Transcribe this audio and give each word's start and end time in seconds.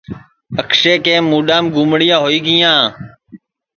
اکشے 0.61 0.93
کے 1.05 1.13
مُڈؔام 1.29 1.63
گُمڑیاں 1.75 2.19
ہوئی 2.23 2.39
گیاں 2.45 2.77